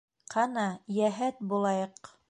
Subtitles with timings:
[0.35, 0.63] Ҡана,
[0.97, 2.15] йәһәт булайыҡ!